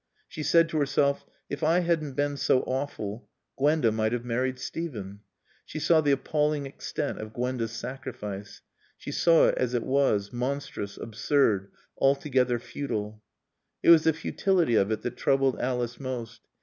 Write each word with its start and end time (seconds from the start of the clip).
She 0.27 0.41
said 0.41 0.67
to 0.69 0.79
herself, 0.79 1.23
"If 1.47 1.61
I 1.61 1.81
hadn't 1.81 2.13
been 2.13 2.35
so 2.35 2.61
awful, 2.63 3.29
Gwenda 3.55 3.91
might 3.91 4.13
have 4.13 4.25
married 4.25 4.57
Steven." 4.57 5.19
She 5.63 5.77
saw 5.77 6.01
the 6.01 6.09
appalling 6.13 6.65
extent 6.65 7.19
of 7.19 7.33
Gwenda's 7.33 7.71
sacrifice. 7.71 8.63
She 8.97 9.11
saw 9.11 9.49
it 9.49 9.59
as 9.59 9.75
it 9.75 9.83
was, 9.83 10.33
monstrous, 10.33 10.97
absurd, 10.97 11.69
altogether 11.99 12.57
futile. 12.57 13.21
It 13.83 13.91
was 13.91 14.05
the 14.05 14.13
futility 14.13 14.73
of 14.73 14.89
it 14.89 15.03
that 15.03 15.17
troubled 15.17 15.59
Alice 15.61 15.99
most. 15.99 16.41